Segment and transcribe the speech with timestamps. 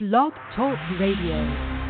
[0.00, 1.84] Blog Talk Radio.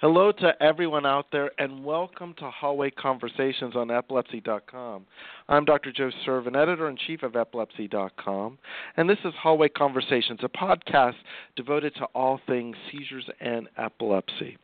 [0.00, 5.04] Hello to everyone out there, and welcome to Hallway Conversations on Epilepsy.com.
[5.48, 5.90] I'm Dr.
[5.90, 8.58] Joe Sirven, editor in chief of Epilepsy.com,
[8.96, 11.16] and this is Hallway Conversations, a podcast
[11.56, 14.56] devoted to all things seizures and epilepsy.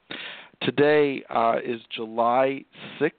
[0.62, 2.64] Today uh, is July
[3.00, 3.10] 6th,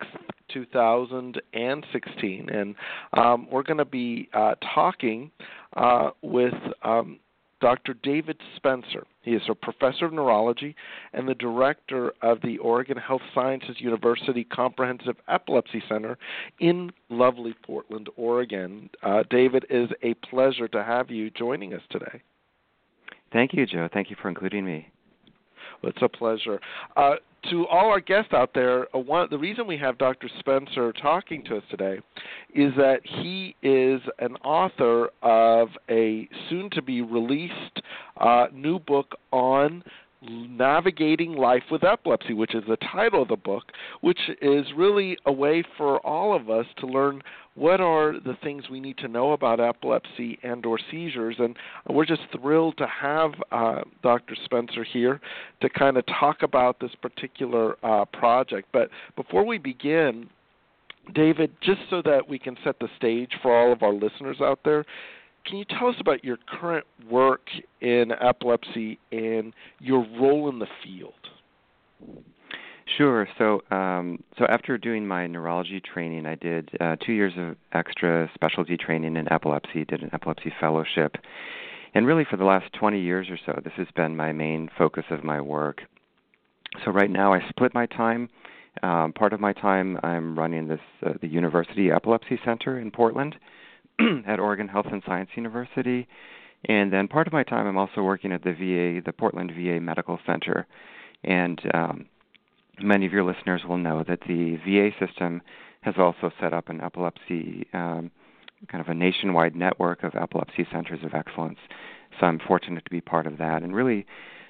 [0.53, 2.75] 2016, and
[3.11, 5.31] um, we're going to be uh, talking
[5.75, 6.53] uh, with
[6.83, 7.19] um,
[7.61, 7.93] Dr.
[8.01, 9.05] David Spencer.
[9.21, 10.75] He is a professor of neurology
[11.13, 16.17] and the director of the Oregon Health Sciences University Comprehensive Epilepsy Center
[16.59, 18.89] in lovely Portland, Oregon.
[19.03, 22.21] Uh, David, it is a pleasure to have you joining us today.
[23.31, 23.89] Thank you, Joe.
[23.93, 24.87] Thank you for including me.
[25.81, 26.59] Well, it's a pleasure.
[26.97, 27.15] Uh,
[27.49, 30.29] to all our guests out there, uh, one, the reason we have Dr.
[30.39, 31.99] Spencer talking to us today
[32.53, 37.81] is that he is an author of a soon to be released
[38.17, 39.83] uh, new book on
[40.21, 43.63] Navigating Life with Epilepsy, which is the title of the book,
[44.01, 47.21] which is really a way for all of us to learn
[47.59, 51.35] what are the things we need to know about epilepsy and or seizures?
[51.39, 51.57] And
[51.89, 55.19] we're just thrilled to have uh, dr spencer here
[55.61, 58.69] to kind of talk about this particular uh, project.
[58.71, 60.29] But before we begin
[61.15, 64.59] david just so that we can set the stage for all of our listeners out
[64.63, 64.85] there
[65.43, 67.41] can you tell us about your current work
[67.81, 71.13] in epilepsy and your role in the field
[72.97, 73.27] Sure.
[73.37, 78.29] So, um, so after doing my neurology training, I did uh, two years of extra
[78.33, 79.85] specialty training in epilepsy.
[79.85, 81.15] Did an epilepsy fellowship,
[81.93, 85.03] and really for the last 20 years or so, this has been my main focus
[85.11, 85.81] of my work.
[86.85, 88.29] So right now, I split my time.
[88.81, 93.35] Um, part of my time, I'm running this uh, the University Epilepsy Center in Portland
[94.27, 96.07] at Oregon Health and Science University,
[96.65, 99.79] and then part of my time, I'm also working at the VA, the Portland VA
[99.79, 100.67] Medical Center,
[101.23, 102.05] and um,
[102.81, 105.41] many of your listeners will know that the VA system
[105.81, 108.11] has also set up an epilepsy um,
[108.67, 111.59] kind of a nationwide network of epilepsy centers of excellence.
[112.19, 114.05] So I'm fortunate to be part of that, and really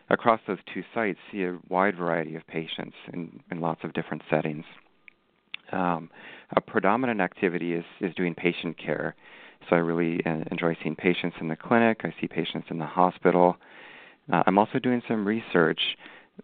[0.10, 4.24] across those two sites see a wide variety of patients in, in lots of different
[4.30, 4.66] settings.
[5.72, 6.10] Um,
[6.56, 9.16] a predominant activity is, is doing patient care.
[9.70, 12.02] So I really uh, enjoy seeing patients in the clinic.
[12.04, 13.58] I see patients in the hospital.
[14.32, 15.80] Uh, I'm also doing some research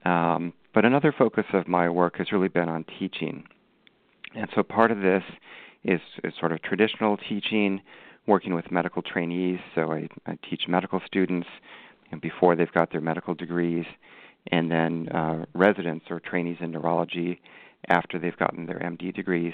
[0.03, 3.45] um, but another focus of my work has really been on teaching.
[4.35, 5.23] And so part of this
[5.83, 7.81] is, is sort of traditional teaching,
[8.27, 9.59] working with medical trainees.
[9.75, 11.47] So I, I teach medical students
[12.21, 13.85] before they've got their medical degrees,
[14.51, 17.41] and then uh, residents or trainees in neurology
[17.87, 19.53] after they've gotten their MD degrees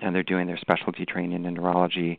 [0.00, 2.18] and they're doing their specialty training in neurology.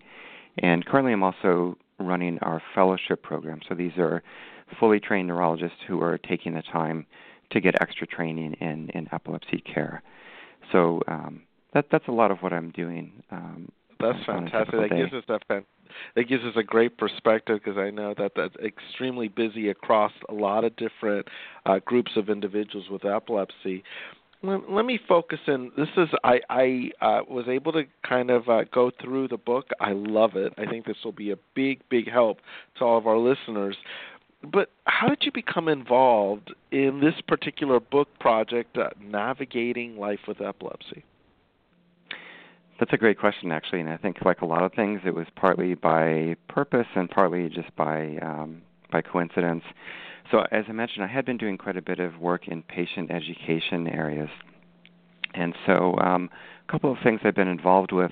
[0.57, 3.59] And currently, I'm also running our fellowship program.
[3.67, 4.21] So these are
[4.79, 7.05] fully trained neurologists who are taking the time
[7.51, 10.01] to get extra training in, in epilepsy care.
[10.71, 11.41] So um,
[11.73, 13.23] that that's a lot of what I'm doing.
[13.31, 14.71] Um, that's fantastic.
[14.71, 15.65] That gives us that fan-
[16.15, 20.33] that gives us a great perspective because I know that that's extremely busy across a
[20.33, 21.27] lot of different
[21.65, 23.83] uh, groups of individuals with epilepsy.
[24.41, 25.71] Let, let me focus in.
[25.75, 29.65] This is I I uh, was able to kind of uh, go through the book.
[29.81, 30.53] I love it.
[30.57, 32.39] I think this will be a big big help
[32.77, 33.75] to all of our listeners
[34.43, 40.41] but how did you become involved in this particular book project, uh, Navigating Life with
[40.41, 41.03] Epilepsy?
[42.79, 45.27] That's a great question, actually, and I think, like a lot of things, it was
[45.35, 49.63] partly by purpose and partly just by um, by coincidence.
[50.31, 53.11] So, as I mentioned, I had been doing quite a bit of work in patient
[53.11, 54.29] education areas,
[55.33, 56.29] and so um,
[56.67, 58.11] a couple of things I've been involved with.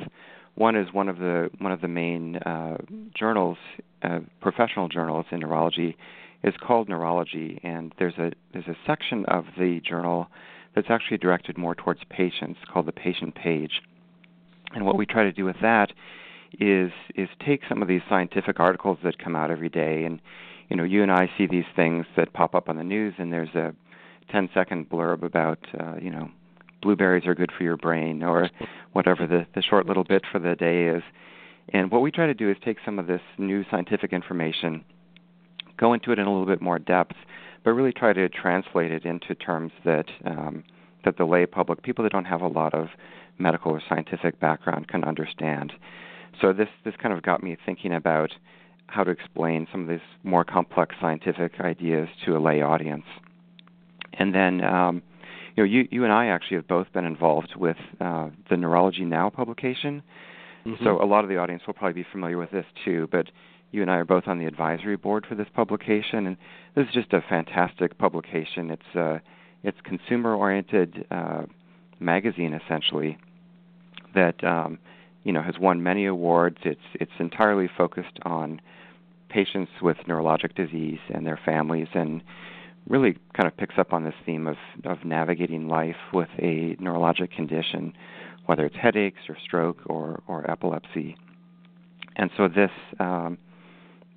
[0.57, 2.77] One is one of the one of the main uh,
[3.15, 3.59] journals,
[4.01, 5.95] uh, professional journals in neurology,
[6.43, 10.29] is called Neurology, and there's a there's a section of the journal
[10.73, 13.83] that's actually directed more towards patients called the patient page.
[14.73, 15.91] And what we try to do with that
[16.59, 20.19] is is take some of these scientific articles that come out every day, and
[20.69, 23.31] you know you and I see these things that pop up on the news, and
[23.31, 23.75] there's a
[24.31, 26.31] 10 second blurb about uh, you know
[26.81, 28.49] blueberries are good for your brain or
[28.93, 31.03] whatever the, the short little bit for the day is.
[31.69, 34.85] And what we try to do is take some of this new scientific information,
[35.77, 37.15] go into it in a little bit more depth,
[37.63, 40.63] but really try to translate it into terms that um,
[41.03, 42.87] that the lay public, people that don't have a lot of
[43.37, 45.73] medical or scientific background, can understand.
[46.41, 48.31] So this this kind of got me thinking about
[48.87, 53.05] how to explain some of these more complex scientific ideas to a lay audience.
[54.13, 55.03] And then, um,
[55.57, 59.03] you know, you you and I actually have both been involved with uh, the Neurology
[59.03, 60.03] Now publication.
[60.65, 60.83] Mm-hmm.
[60.83, 63.09] So a lot of the audience will probably be familiar with this too.
[63.11, 63.31] But
[63.71, 66.37] you and I are both on the advisory board for this publication, and
[66.75, 68.69] this is just a fantastic publication.
[68.69, 69.17] It's uh,
[69.63, 71.43] it's consumer-oriented uh,
[71.99, 73.17] magazine essentially
[74.13, 74.77] that um,
[75.23, 76.57] you know has won many awards.
[76.65, 78.61] It's it's entirely focused on
[79.29, 82.21] patients with neurologic disease and their families, and
[82.87, 87.31] really kind of picks up on this theme of of navigating life with a neurologic
[87.31, 87.93] condition,
[88.45, 91.17] whether it's headaches or stroke or or epilepsy.
[92.15, 93.37] And so this um,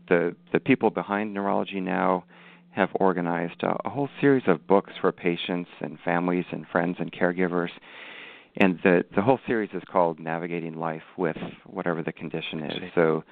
[0.09, 2.25] the the people behind Neurology Now
[2.73, 7.13] have organized a, a whole series of books for patients and families and friends and
[7.13, 7.71] caregivers
[8.57, 11.37] and the the whole series is called Navigating Life with
[11.67, 12.91] whatever the condition is.
[12.95, 13.25] So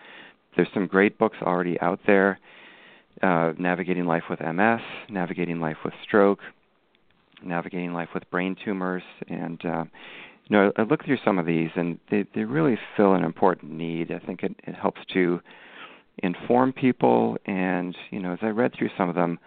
[0.56, 2.38] there's some great books already out there.
[3.22, 6.40] Uh, navigating life with MS, navigating life with stroke,
[7.42, 9.84] navigating life with brain tumors, and uh,
[10.44, 13.72] you know I, look through some of these, and they they really fill an important
[13.72, 14.12] need.
[14.12, 15.40] I think it, it helps to
[16.18, 19.38] inform people, and you know as I read through some of them,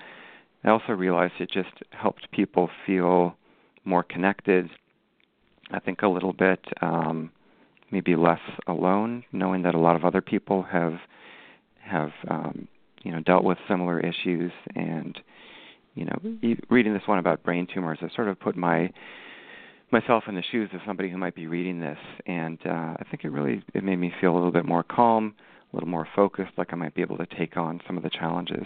[0.63, 3.35] I also realized it just helped people feel
[3.85, 4.69] more connected
[5.73, 7.31] I think a little bit um,
[7.91, 10.93] maybe less alone, knowing that a lot of other people have
[11.79, 12.67] have um,
[13.03, 15.19] you know dealt with similar issues, and
[15.95, 16.17] you know
[16.69, 18.91] reading this one about brain tumors, I sort of put my
[19.91, 23.23] myself in the shoes of somebody who might be reading this, and uh, I think
[23.23, 25.35] it really it made me feel a little bit more calm,
[25.71, 28.09] a little more focused, like I might be able to take on some of the
[28.09, 28.65] challenges.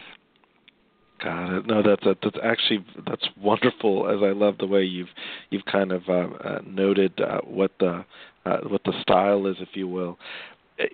[1.24, 1.66] Got it.
[1.66, 4.10] No, that's that's actually that's wonderful.
[4.10, 5.08] As I love the way you've
[5.50, 8.04] you've kind of uh, uh, noted uh, what the
[8.46, 10.20] uh, what the style is, if you will.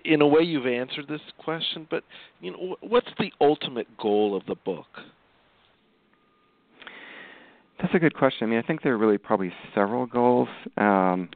[0.04, 2.04] In a way, you've answered this question, but
[2.40, 4.86] you know, what's the ultimate goal of the book?
[7.80, 8.46] That's a good question.
[8.46, 10.48] I mean, I think there are really probably several goals.
[10.76, 11.30] Um,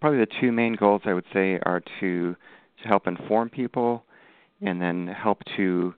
[0.00, 2.36] probably the two main goals I would say are to
[2.82, 4.04] to help inform people,
[4.60, 5.94] and then help to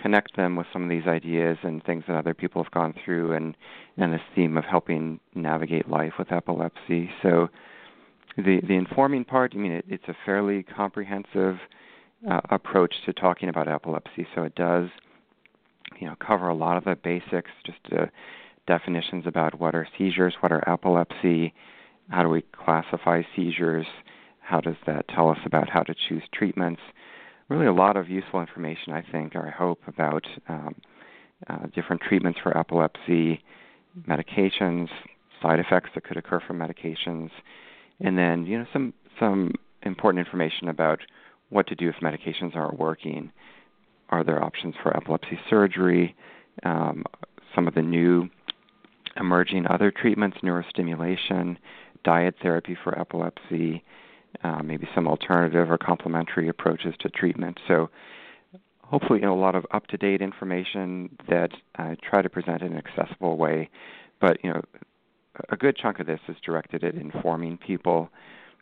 [0.00, 3.32] connect them with some of these ideas and things that other people have gone through
[3.32, 3.56] and
[3.96, 7.48] and this theme of helping navigate life with epilepsy so
[8.36, 11.56] the the informing part i mean it, it's a fairly comprehensive
[12.30, 14.26] uh, approach to talking about epilepsy.
[14.34, 14.88] So it does
[16.00, 18.06] you know cover a lot of the basics just uh,
[18.66, 21.52] definitions about what are seizures what are epilepsy
[22.08, 23.86] how do we classify seizures
[24.44, 26.80] how does that tell us about how to choose treatments.
[27.48, 30.74] Really a lot of useful information, I think, or I hope, about um,
[31.48, 33.42] uh, different treatments for epilepsy,
[34.08, 34.88] medications,
[35.42, 37.30] side effects that could occur from medications,
[38.00, 39.52] and then you know some some
[39.82, 41.00] important information about
[41.50, 43.30] what to do if medications aren't working.
[44.10, 46.14] Are there options for epilepsy surgery?
[46.62, 47.04] Um,
[47.54, 48.28] some of the new
[49.16, 51.56] emerging other treatments, neurostimulation,
[52.04, 53.84] diet therapy for epilepsy,
[54.42, 57.58] uh, maybe some alternative or complementary approaches to treatment.
[57.68, 57.90] So
[58.82, 62.78] hopefully you know, a lot of up-to-date information that I try to present in an
[62.78, 63.70] accessible way.
[64.20, 64.62] But you know,
[65.50, 68.10] a good chunk of this is directed at informing people.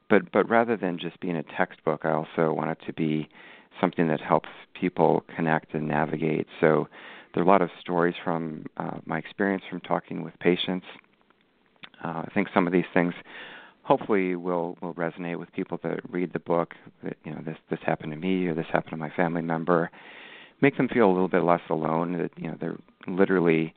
[0.08, 3.28] But but rather than just being a textbook, I also want it to be
[3.80, 4.48] something that helps
[4.78, 6.46] people connect and navigate.
[6.60, 6.88] So
[7.34, 10.86] there are a lot of stories from uh, my experience from talking with patients.
[12.04, 13.14] Uh, I think some of these things
[13.82, 17.80] hopefully will will resonate with people that read the book that you know this this
[17.84, 19.90] happened to me or this happened to my family member
[20.60, 23.74] make them feel a little bit less alone that you know they're literally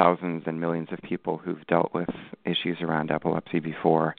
[0.00, 2.08] thousands and millions of people who've dealt with
[2.46, 4.14] issues around epilepsy before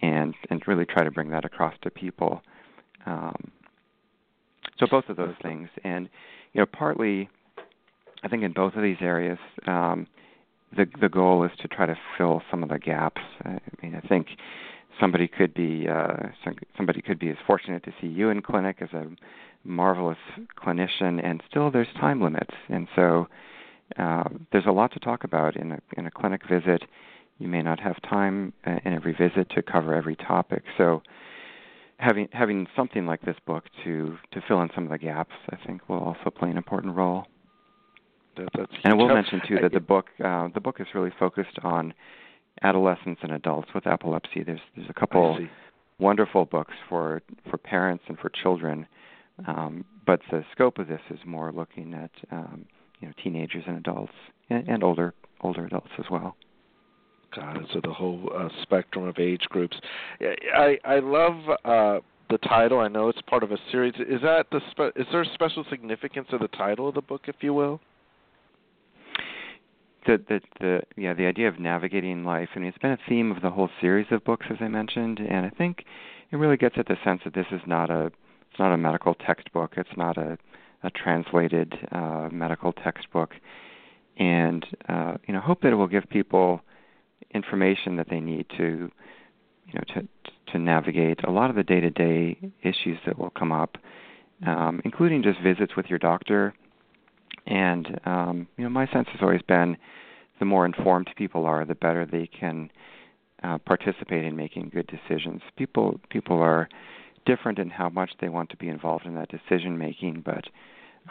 [0.00, 2.42] and and really try to bring that across to people.
[3.06, 3.50] Um,
[4.78, 5.68] so both of those things.
[5.84, 6.08] And
[6.52, 7.28] you know partly
[8.22, 10.06] i think in both of these areas um,
[10.76, 13.20] the the goal is to try to fill some of the gaps.
[13.44, 14.28] I mean, I think
[15.00, 16.28] somebody could be uh,
[16.76, 19.06] somebody could be as fortunate to see you in clinic as a
[19.64, 20.18] marvelous
[20.62, 23.28] clinician, and still there's time limits, and so
[23.96, 26.82] uh, there's a lot to talk about in a in a clinic visit.
[27.38, 31.02] You may not have time uh, in every visit to cover every topic, so
[31.98, 35.56] having having something like this book to to fill in some of the gaps, I
[35.66, 37.26] think, will also play an important role.
[38.36, 41.12] That, that's and I will mention too that the book uh, the book is really
[41.18, 41.94] focused on
[42.62, 44.42] adolescents and adults with epilepsy.
[44.42, 45.38] There's there's a couple
[45.98, 48.86] wonderful books for for parents and for children,
[49.46, 52.66] Um, but the scope of this is more looking at um,
[53.00, 54.12] you know teenagers and adults
[54.50, 56.36] and, and older older adults as well.
[57.34, 57.66] Got it.
[57.72, 59.76] So the whole uh, spectrum of age groups.
[60.20, 62.00] I I love uh,
[62.30, 62.80] the title.
[62.80, 63.94] I know it's part of a series.
[63.96, 67.22] Is that the spe- is there a special significance of the title of the book,
[67.26, 67.80] if you will?
[70.06, 72.48] The, the the yeah the idea of navigating life.
[72.54, 75.18] I mean, it's been a theme of the whole series of books, as I mentioned,
[75.18, 75.84] and I think
[76.30, 79.14] it really gets at the sense that this is not a it's not a medical
[79.14, 79.74] textbook.
[79.76, 80.38] It's not a
[80.82, 83.34] a translated uh, medical textbook,
[84.18, 86.60] and uh, you know hope that it will give people
[87.34, 88.90] information that they need to
[89.66, 90.08] you know to
[90.52, 93.76] to navigate a lot of the day-to-day issues that will come up,
[94.46, 96.54] um, including just visits with your doctor.
[97.46, 99.76] And um, you know, my sense has always been
[100.38, 102.70] the more informed people are, the better they can
[103.42, 105.42] uh, participate in making good decisions.
[105.56, 106.68] People people are
[107.28, 110.44] different in how much they want to be involved in that decision making, but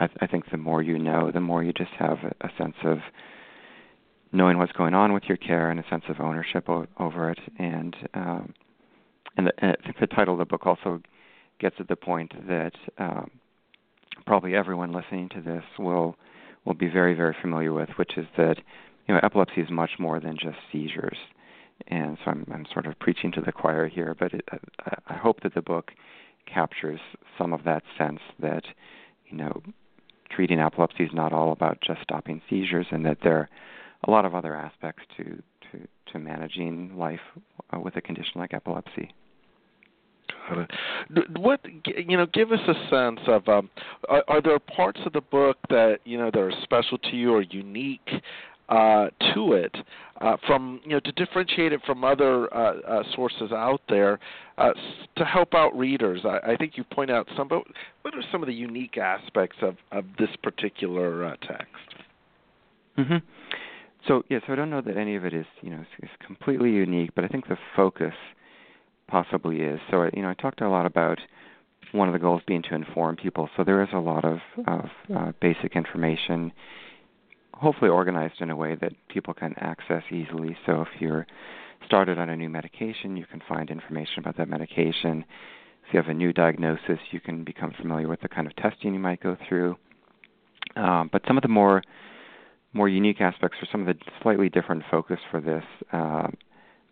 [0.00, 2.74] I, I think the more you know, the more you just have a, a sense
[2.82, 2.98] of
[4.32, 7.38] knowing what's going on with your care and a sense of ownership o- over it.
[7.58, 8.54] And um,
[9.36, 11.00] and, the, and I think the title of the book also
[11.60, 13.30] gets at the point that um,
[14.26, 16.16] probably everyone listening to this will
[16.64, 18.56] will be very very familiar with, which is that
[19.06, 21.16] you know epilepsy is much more than just seizures.
[21.86, 24.44] And so I'm, I'm sort of preaching to the choir here, but it,
[25.06, 25.92] I, hope that the book
[26.52, 27.00] captures
[27.38, 28.64] some of that sense that
[29.26, 29.62] you know
[30.30, 33.48] treating epilepsy is not all about just stopping seizures, and that there are
[34.04, 35.24] a lot of other aspects to
[35.70, 37.20] to to managing life
[37.72, 39.12] uh, with a condition like epilepsy.
[41.36, 42.26] What you know?
[42.26, 43.48] Give us a sense of.
[43.48, 43.70] Um,
[44.08, 47.32] are, are there parts of the book that you know that are special to you
[47.32, 48.10] or unique
[48.68, 49.74] uh, to it,
[50.20, 54.18] uh, from you know to differentiate it from other uh, uh, sources out there,
[54.58, 54.70] uh,
[55.16, 56.20] to help out readers.
[56.24, 57.62] I, I think you point out some, but
[58.02, 61.74] what are some of the unique aspects of of this particular uh, text?
[62.98, 63.16] Mm-hmm.
[64.06, 66.70] So yeah, so I don't know that any of it is you know is completely
[66.70, 68.14] unique, but I think the focus
[69.06, 69.80] possibly is.
[69.90, 71.18] So you know, I talked a lot about
[71.92, 73.48] one of the goals being to inform people.
[73.56, 76.52] So there is a lot of, of uh, basic information,
[77.58, 80.56] hopefully organized in a way that people can access easily.
[80.66, 81.26] So if you're
[81.86, 85.24] started on a new medication, you can find information about that medication.
[85.86, 88.94] If you have a new diagnosis, you can become familiar with the kind of testing
[88.94, 89.76] you might go through.
[90.76, 91.82] Um, but some of the more
[92.74, 96.28] more unique aspects or some of the slightly different focus for this, uh,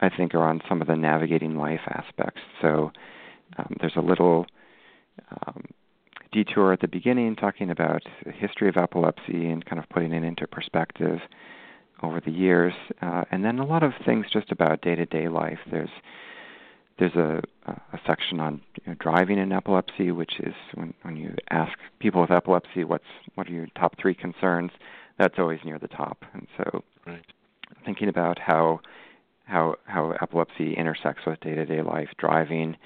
[0.01, 2.41] I think, are on some of the navigating life aspects.
[2.63, 2.91] So
[3.59, 4.47] um, there's a little
[5.31, 5.65] um,
[6.37, 10.23] detour at the beginning talking about the history of epilepsy and kind of putting it
[10.23, 11.19] into perspective
[12.03, 15.59] over the years, uh, and then a lot of things just about day-to-day life.
[15.71, 15.95] There's
[16.99, 21.35] there's a, a section on you know, driving in epilepsy, which is when, when you
[21.51, 24.71] ask people with epilepsy what's what are your top three concerns
[25.19, 26.19] that's always near the top.
[26.35, 27.25] And so, right.
[27.87, 28.81] thinking about how
[29.45, 32.77] how how epilepsy intersects with day-to-day life, driving,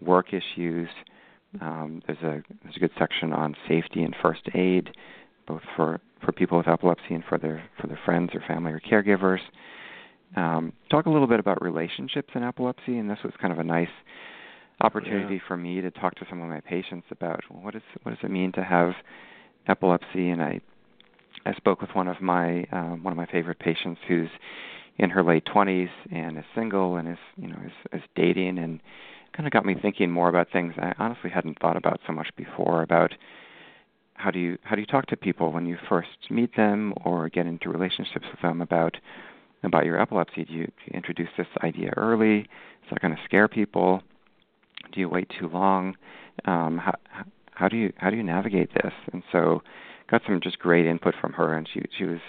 [0.00, 0.88] work issues.
[1.60, 4.90] Um, there's a there's a good section on safety and first aid,
[5.46, 8.80] both for for people with epilepsy and for their for their friends or family or
[8.80, 9.40] caregivers.
[10.36, 13.64] Um, talk a little bit about relationships in epilepsy, and this was kind of a
[13.64, 13.88] nice
[14.80, 15.40] opportunity yeah.
[15.48, 18.22] for me to talk to some of my patients about well, what is what does
[18.22, 18.92] it mean to have
[19.66, 20.60] epilepsy, and I
[21.44, 24.28] I spoke with one of my um, one of my favorite patients who's
[24.98, 28.80] in her late 20s and is single and is you know is, is dating and
[29.36, 32.28] kind of got me thinking more about things I honestly hadn't thought about so much
[32.36, 33.12] before about
[34.14, 37.28] how do you how do you talk to people when you first meet them or
[37.28, 38.96] get into relationships with them about
[39.62, 40.44] about your epilepsy?
[40.44, 42.40] Do you, do you introduce this idea early?
[42.40, 42.46] Is
[42.90, 44.02] that going to scare people?
[44.92, 45.96] Do you wait too long?
[46.44, 46.94] Um, how
[47.52, 48.92] how do you how do you navigate this?
[49.12, 49.62] And so
[50.10, 52.20] got some just great input from her, and she she was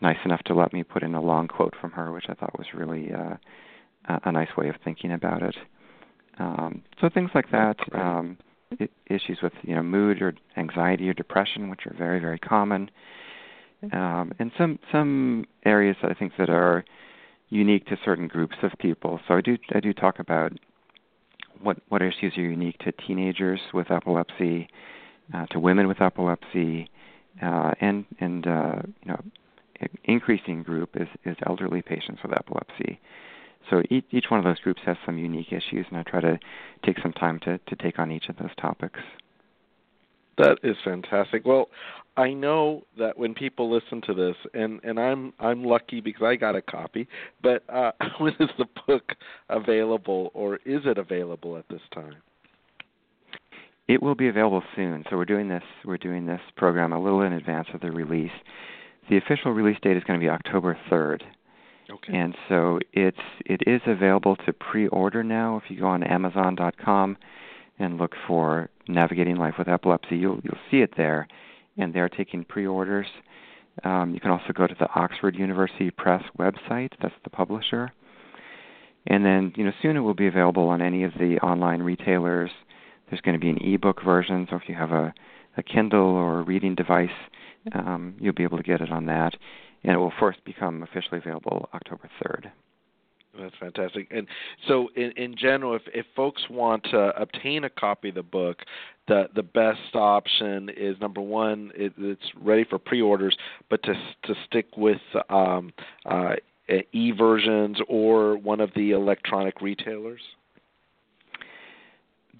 [0.00, 2.58] nice enough to let me put in a long quote from her, which I thought
[2.58, 3.36] was really uh,
[4.08, 5.56] a, a nice way of thinking about it.
[6.38, 8.36] Um, so things like that, um,
[8.80, 12.90] I- issues with you know mood or anxiety or depression, which are very very common,
[13.92, 16.84] um, and some some areas I think that are
[17.48, 19.20] unique to certain groups of people.
[19.28, 20.52] So I do I do talk about
[21.62, 24.68] what what issues are unique to teenagers with epilepsy,
[25.34, 26.90] uh, to women with epilepsy,
[27.42, 29.20] uh, and and uh, you know
[30.04, 33.00] increasing group is is elderly patients with epilepsy.
[33.70, 36.38] So each each one of those groups has some unique issues, and I try to
[36.84, 39.00] take some time to to take on each of those topics.
[40.38, 41.46] That is fantastic.
[41.46, 41.68] Well,
[42.16, 46.36] I know that when people listen to this, and and I'm I'm lucky because I
[46.36, 47.08] got a copy.
[47.42, 49.12] But uh, when is the book
[49.48, 52.16] available, or is it available at this time?
[53.88, 55.04] It will be available soon.
[55.08, 55.62] So we're doing this.
[55.84, 58.32] We're doing this program a little in advance of the release.
[59.08, 61.22] The official release date is going to be October 3rd.
[61.90, 62.16] Okay.
[62.16, 65.60] And so it's it is available to pre-order now.
[65.62, 67.16] If you go on Amazon.com
[67.78, 71.28] and look for "Navigating Life with Epilepsy," you'll you'll see it there,
[71.76, 73.06] and they're taking pre-orders.
[73.84, 76.92] Um, you can also go to the Oxford University Press website.
[77.00, 77.92] That's the publisher.
[79.06, 82.50] And then, you know, soon it will be available on any of the online retailers.
[83.08, 85.14] There's going to be an ebook version, so if you have a,
[85.56, 87.08] a Kindle or a reading device,
[87.72, 89.34] um, you'll be able to get it on that.
[89.86, 92.50] And it will first become officially available October 3rd.
[93.38, 94.08] That's fantastic.
[94.10, 94.26] And
[94.66, 98.62] so, in, in general, if, if folks want to obtain a copy of the book,
[99.08, 103.36] the the best option is number one, it, it's ready for pre-orders,
[103.68, 105.72] but to to stick with um,
[106.06, 106.34] uh,
[106.92, 110.20] e versions or one of the electronic retailers.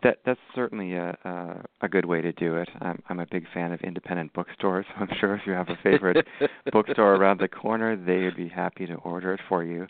[0.03, 2.69] That that's certainly a a, a good way to do it.
[2.81, 4.87] I'm I'm a big fan of independent bookstores.
[4.97, 6.26] I'm sure if you have a favorite
[6.73, 9.87] bookstore around the corner, they would be happy to order it for you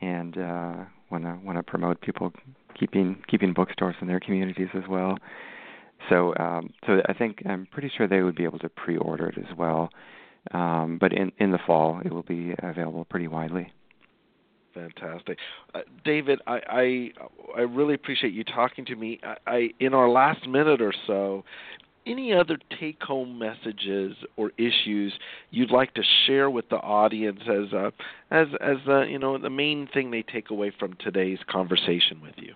[0.00, 2.32] and uh, want to want to promote people
[2.78, 5.18] keeping keeping bookstores in their communities as well.
[6.08, 9.38] So um, so I think I'm pretty sure they would be able to pre-order it
[9.38, 9.90] as well.
[10.52, 13.72] Um, but in in the fall, it will be available pretty widely.
[14.74, 15.38] Fantastic,
[15.74, 16.40] uh, David.
[16.46, 17.10] I, I
[17.56, 19.20] I really appreciate you talking to me.
[19.22, 21.44] I, I in our last minute or so,
[22.08, 25.12] any other take home messages or issues
[25.50, 27.90] you'd like to share with the audience as uh,
[28.30, 32.34] as as uh, you know the main thing they take away from today's conversation with
[32.36, 32.54] you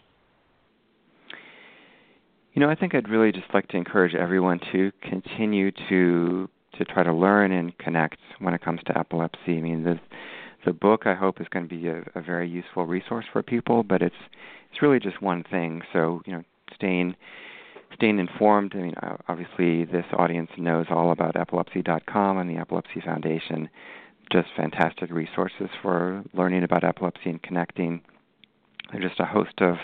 [2.55, 6.85] you know i think i'd really just like to encourage everyone to continue to to
[6.87, 10.01] try to learn and connect when it comes to epilepsy i mean the
[10.65, 13.83] the book i hope is going to be a, a very useful resource for people
[13.83, 14.15] but it's
[14.71, 16.43] it's really just one thing so you know
[16.75, 17.15] staying
[17.95, 18.73] staying informed.
[18.75, 18.95] I mean,
[19.29, 23.69] obviously, this audience knows all about epilepsy.com and the Epilepsy Foundation.
[24.33, 28.01] Just fantastic resources for learning about epilepsy and connecting.
[28.91, 29.77] There's just a host of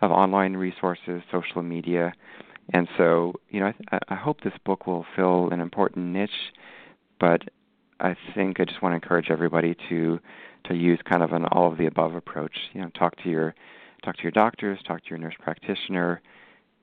[0.00, 2.12] of online resources, social media,
[2.72, 6.52] and so you know, I, I hope this book will fill an important niche.
[7.20, 7.42] But
[8.04, 10.20] I think I just want to encourage everybody to
[10.64, 12.54] to use kind of an all of the above approach.
[12.74, 13.54] You know, talk to your
[14.04, 16.20] talk to your doctors, talk to your nurse practitioner,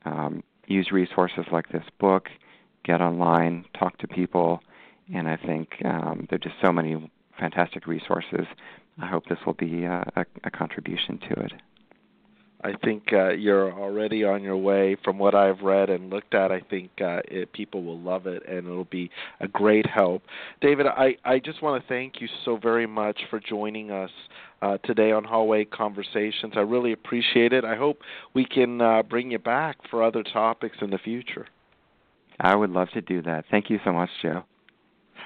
[0.05, 2.29] um, use resources like this book,
[2.83, 4.63] get online, talk to people,
[5.13, 8.47] and I think um, there are just so many fantastic resources.
[8.99, 11.53] I hope this will be uh, a, a contribution to it.
[12.63, 14.95] I think uh, you're already on your way.
[15.03, 18.43] From what I've read and looked at, I think uh, it, people will love it,
[18.47, 20.23] and it'll be a great help.
[20.61, 24.11] David, I, I just want to thank you so very much for joining us
[24.61, 26.53] uh, today on Hallway Conversations.
[26.55, 27.65] I really appreciate it.
[27.65, 28.01] I hope
[28.33, 31.47] we can uh, bring you back for other topics in the future.
[32.39, 33.45] I would love to do that.
[33.49, 34.43] Thank you so much, Joe.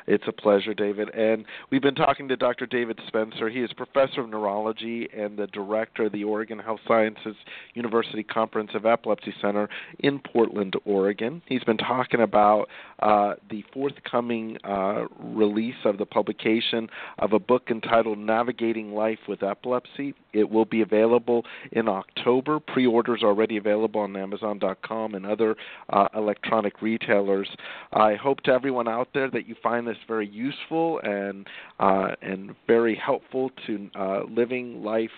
[0.07, 1.09] It's a pleasure, David.
[1.09, 2.65] And we've been talking to Dr.
[2.65, 3.49] David Spencer.
[3.49, 7.35] He is professor of neurology and the director of the Oregon Health Sciences
[7.73, 9.67] University Comprehensive Epilepsy Center
[9.99, 11.41] in Portland, Oregon.
[11.47, 12.67] He's been talking about
[12.99, 19.43] uh, the forthcoming uh, release of the publication of a book entitled Navigating Life with
[19.43, 20.13] Epilepsy.
[20.33, 22.59] It will be available in October.
[22.59, 25.55] Pre orders are already available on Amazon.com and other
[25.89, 27.49] uh, electronic retailers.
[27.93, 31.47] I hope to everyone out there that you find this very useful and
[31.79, 35.11] uh, and very helpful to uh, living life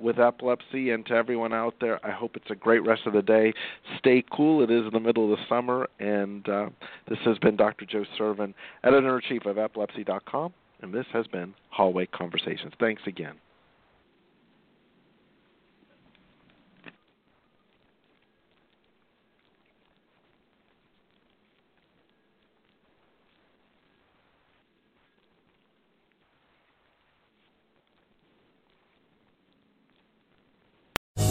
[0.00, 0.90] with epilepsy.
[0.90, 3.52] And to everyone out there, I hope it's a great rest of the day.
[3.98, 4.62] Stay cool.
[4.62, 6.46] It is in the middle of the summer, and
[7.08, 7.84] this has been Dr.
[7.86, 12.72] Joe Sirven, editor in chief of Epilepsy.com, and this has been Hallway Conversations.
[12.78, 13.34] Thanks again.